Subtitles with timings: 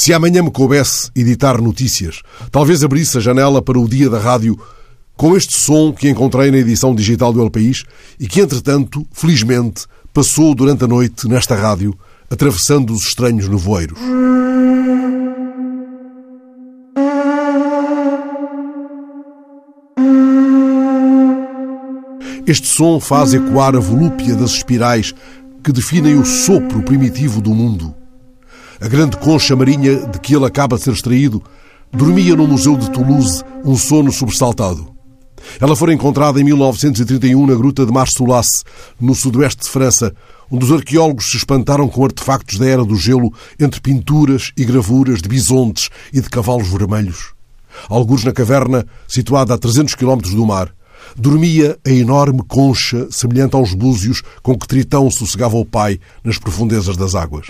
[0.00, 4.58] Se amanhã me coubesse editar notícias, talvez abrisse a janela para o dia da rádio
[5.14, 7.84] com este som que encontrei na edição digital do El País
[8.18, 9.84] e que, entretanto, felizmente,
[10.14, 11.94] passou durante a noite nesta rádio,
[12.30, 13.98] atravessando os estranhos nevoeiros.
[22.46, 25.12] Este som faz ecoar a volúpia das espirais
[25.62, 27.99] que definem o sopro primitivo do mundo.
[28.80, 31.42] A grande concha marinha de que ele acaba de ser extraído
[31.92, 34.90] dormia no Museu de Toulouse um sono sobressaltado.
[35.60, 38.64] Ela foi encontrada em 1931 na gruta de Marsoulas,
[38.98, 40.14] no sudoeste de França,
[40.50, 45.20] onde os arqueólogos se espantaram com artefactos da Era do Gelo entre pinturas e gravuras
[45.20, 47.34] de bisontes e de cavalos vermelhos.
[47.88, 50.72] Alguns na caverna, situada a 300 km do mar,
[51.16, 56.96] dormia a enorme concha semelhante aos búzios com que Tritão sossegava o pai nas profundezas
[56.96, 57.46] das águas.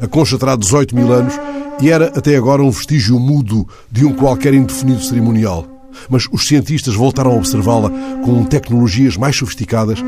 [0.00, 1.34] A concha terá 18 mil anos
[1.80, 5.66] e era até agora um vestígio mudo de um qualquer indefinido cerimonial.
[6.08, 7.90] Mas os cientistas voltaram a observá-la
[8.24, 9.98] com tecnologias mais sofisticadas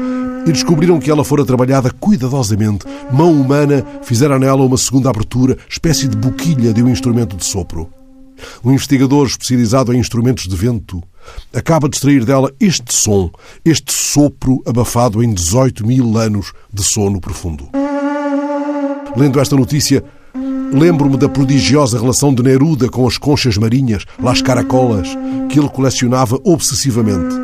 [0.47, 2.87] e descobriram que ela fora trabalhada cuidadosamente.
[3.13, 7.89] Mão humana fizera nela uma segunda abertura, espécie de boquilha de um instrumento de sopro.
[8.65, 11.03] Um investigador especializado em instrumentos de vento
[11.53, 13.31] acaba de extrair dela este som,
[13.65, 17.69] este sopro abafado em 18 mil anos de sono profundo.
[19.17, 20.05] Lendo esta notícia,
[20.73, 25.09] lembro-me da prodigiosa relação de Neruda com as conchas marinhas, las caracolas,
[25.49, 27.35] que ele colecionava obsessivamente.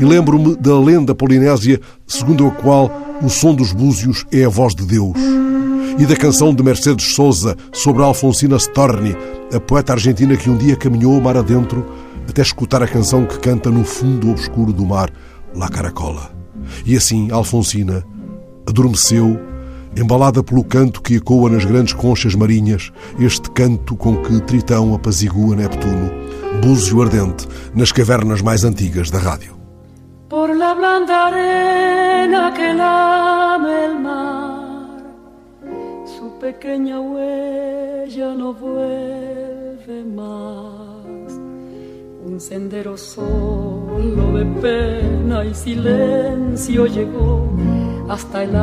[0.00, 2.90] E lembro-me da lenda polinésia segundo a qual
[3.22, 5.16] o som dos búzios é a voz de Deus.
[5.98, 9.16] E da canção de Mercedes Souza sobre Alfonsina Storni,
[9.52, 11.86] a poeta argentina que um dia caminhou o mar adentro
[12.28, 15.10] até escutar a canção que canta no fundo obscuro do mar,
[15.54, 16.30] La Caracola.
[16.84, 18.04] E assim Alfonsina
[18.66, 19.40] adormeceu,
[19.96, 25.56] embalada pelo canto que ecoa nas grandes conchas marinhas, este canto com que Tritão apazigua
[25.56, 26.10] Neptuno,
[26.62, 29.56] búzio ardente nas cavernas mais antigas da rádio.
[30.28, 35.00] Por la blanda arena que lame el mar,
[36.04, 41.32] su pequeña huella no vuelve más.
[42.26, 47.48] Un sendero solo de pena y silencio llegó
[48.08, 48.56] hasta el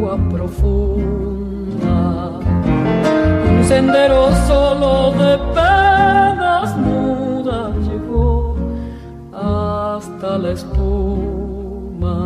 [0.00, 1.98] agua profunda.
[3.50, 8.56] Un sendero solo de penas mudas llegó
[9.32, 12.16] hasta la espuma.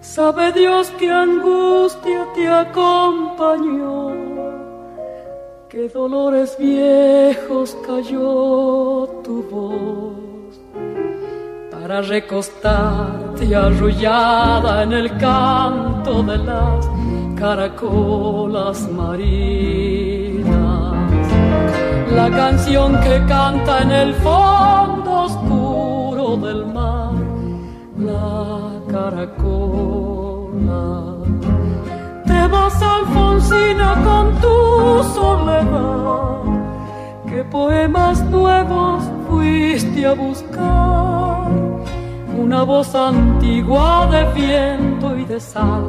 [0.00, 4.08] Sabe Dios qué angustia te acompañó
[5.68, 10.27] qué dolores viejos cayó tu voz
[11.88, 16.86] para recostarte arrullada en el canto de las
[17.34, 19.32] caracolas marinas.
[22.14, 27.14] La canción que canta en el fondo oscuro del mar,
[27.96, 29.54] la caracola
[32.50, 36.42] vas, Alfonsina, con tu soledad.
[37.28, 40.77] ¿Qué poemas nuevos fuiste a buscar?
[42.58, 45.84] Una voz antigua de viento y de sal.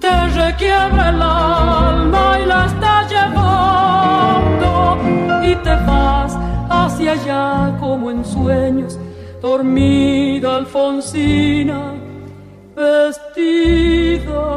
[0.00, 4.98] Te requiebra el alma y la está llevando
[5.44, 6.36] y te vas
[6.68, 8.98] hacia allá como en sueños.
[9.40, 11.94] Dormida Alfonsina,
[12.74, 14.56] vestida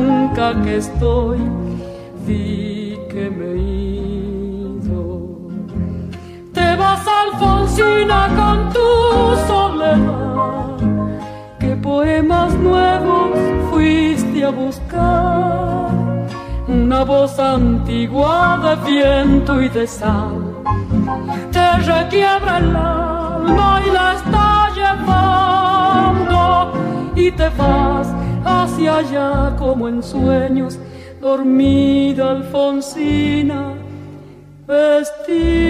[0.63, 1.37] que estoy,
[2.25, 5.03] di que me he ido.
[6.51, 8.89] Te vas, Alfonsina, con tu
[9.47, 10.77] soledad.
[11.59, 13.37] ¿Qué poemas nuevos
[13.69, 15.91] fuiste a buscar?
[16.67, 20.51] Una voz antigua de viento y de sal
[21.51, 26.73] te requiebra el alma y la está llevando
[27.15, 28.07] y te vas
[28.87, 30.77] allá como en sueños,
[31.21, 33.73] dormida Alfonsina,
[34.67, 35.60] vestida